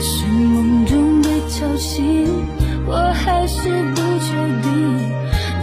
[0.00, 2.26] 是梦中被吵醒，
[2.86, 4.70] 我还是不确定，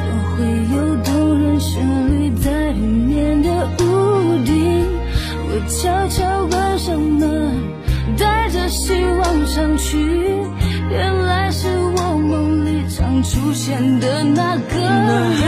[0.04, 0.36] 总会
[0.76, 4.86] 有动人旋律在里面的屋顶。
[5.50, 7.52] 我悄悄关上门，
[8.18, 9.98] 带着希望上去，
[10.92, 15.48] 原来是我梦里常出现的那个人。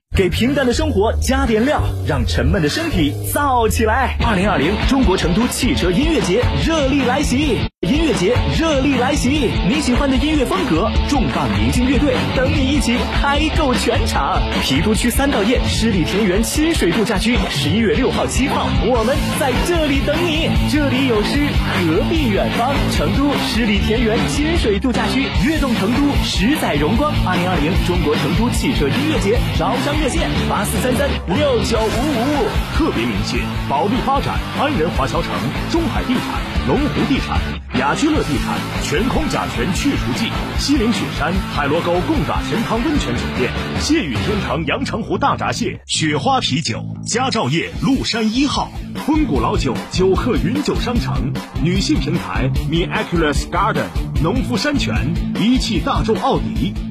[0.13, 4.17] 给平淡的生活加点料，让沉闷的身体燥起来。
[4.19, 7.57] 二零二零中国成都汽车音乐节热力来袭，
[7.91, 14.41] 音乐节热力来袭，你喜欢的音乐风格，重磅明星乐队等你一起嗨够全场。
[14.63, 20.47] 郫都区三道堰十里田园亲水度假区，十一月六号、七号，我们在这里等你。
[20.71, 21.49] 这里有诗，
[21.83, 22.71] 何必远方？
[22.95, 27.11] 成都十里田园亲水度假区，跃动成都，十载荣光。
[27.27, 32.47] 二零二零中国成都汽车音乐节招商热线八四三三六九五五。
[32.71, 33.35] 特别鸣谢
[33.67, 35.27] 保利发展、安仁华侨城、
[35.69, 37.35] 中海地产、龙湖地产、
[37.81, 48.71] 雅居乐地产、全空甲醛去除剂、西岭雪山、海螺沟贡嘎神汤温泉酒店、谢雨天堂阳澄湖大闸蟹、雪花啤酒、佳兆业麓山一号、
[49.03, 51.33] 坤谷老酒酒客云酒商城、
[51.63, 53.87] 女性平台 Miraculous Garden、
[54.21, 54.95] 农夫山泉、
[55.39, 56.90] 一汽大众奥迪。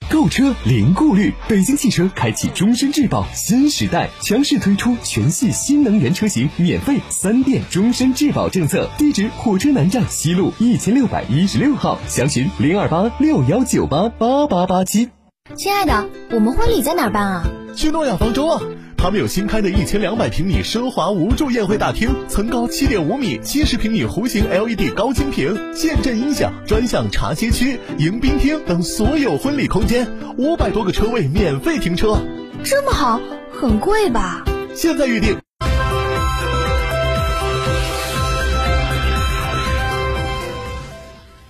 [0.21, 8.87] 购车零顾虑，北京汽车开启终身质保新时代，强势推出全系新能源车型免费三电终身质保政策。
[8.99, 15.09] 地址：火车南站西路一千六百一十六号，详询零二八六幺九八八八八七。
[15.55, 17.49] 亲爱的，我们婚礼在哪儿办啊？
[17.75, 18.61] 去诺亚方舟啊！
[19.01, 30.07] 他们有新开的一千两百平米奢华无柱宴会大厅，层高七点五米，七十平米弧形 LED 高清屏，现阵音响，专项茶歇区、迎宾厅等所有婚礼空间，
[30.37, 32.21] 五百多个车位免费停车。
[32.63, 33.19] 这么好，
[33.51, 34.45] 很贵吧？
[34.75, 35.35] 现在预定。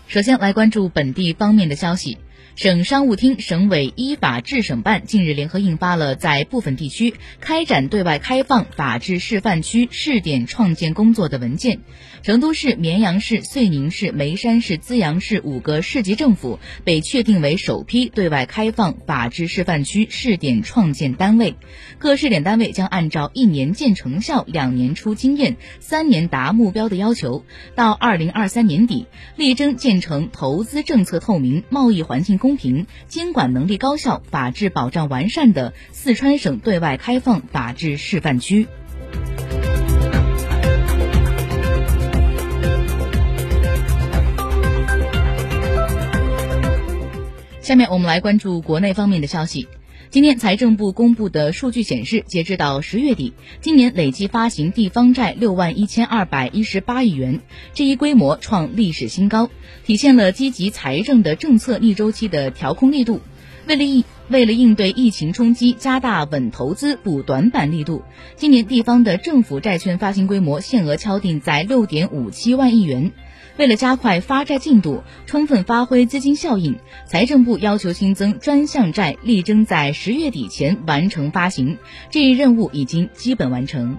[0.08, 2.18] 首先来关注本地方面的消息。
[2.56, 11.80] 省商务厅、省委依法治省办近日联合印发了在部分地区开展对外开放法治示范区试点创建工作的文件。
[12.24, 21.56] 成都市、绵阳市、遂宁市、眉山市、资阳市五个市级政府被确定为首批对外开放法治示范区试点创建单位。
[21.98, 27.44] 各试点单位将按照一年见成效、两年出经验、三年达目标的要求，
[27.76, 38.68] 到二零二三年底力争建成投资政策透明、贸易环境公平、监管能力高效、法治保障完善的四川省对外开放法治示范区。
[47.62, 49.68] 下面我们来关注国内方面的消息。
[50.10, 57.40] 今天财政部公布的数据显示，截至到十月底，今年累计发行地方债六万一千二百一十八亿元，
[57.74, 59.50] 这一规模创历史新高，
[59.86, 63.22] 体现了积极财政的政策逆周期的调控力度。
[63.68, 63.84] 为了
[64.32, 68.02] 为了应对疫情冲击，加大稳投资、补短板力度。
[68.38, 73.12] 今年地方的政府债券发行规模限额敲定在六点五七万亿元。
[73.58, 81.78] 为了加快发债进度，充分发挥资金效应，财政部要求新增专项债，力争在十月底前完成发行。
[82.10, 83.98] 这一任务已经基本完成。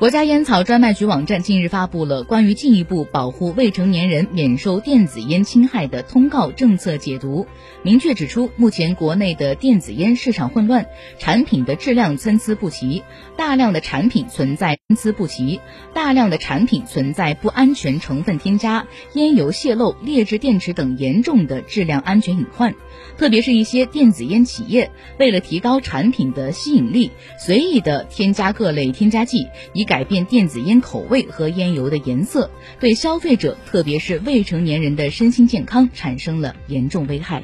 [0.00, 7.46] 国家烟草专卖局网站近日发布了关于进一步保护未成年人免受电子烟侵害的通告政策解读，
[7.82, 10.86] 明确指出，目前国内的电子烟市场混乱，
[11.18, 13.02] 产品的质量参差不齐，
[13.36, 15.60] 大量的产品存在参差不齐，
[15.92, 22.74] 大量的产品存在不安全成分添加、烟油泄漏、劣质电池等严重的质量安全隐患。
[23.18, 32.48] 特别是一些电子烟企业，为了提高产品的吸引力，随意的添加各类添加剂，一改变电子烟口味和烟油的颜色，
[32.78, 37.42] 对消费者，特别是未成年人的身心健康产生了严重危害。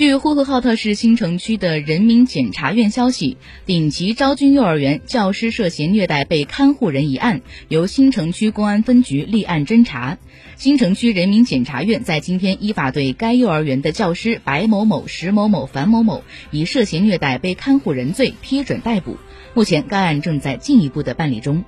[0.00, 3.36] 据呼和浩特市新城区的人民检察院消息，
[3.66, 10.16] 顶级昭君幼儿园教师涉嫌虐待被看护人一案，由新城区公安分局立案侦查。
[10.56, 19.18] 新城区人民检察院在今天依法对该幼儿园的教师白某某、石某某、樊某某以涉嫌虐待被看护人罪批准逮捕。
[19.52, 21.62] 目前，该案正在进一步的办理中。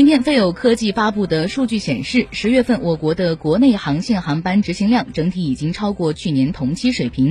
[0.00, 7.28] 今天，飞友科技发布的数据显示，十月份我国的国内航线航班执行量整体已经超过去年同期水平。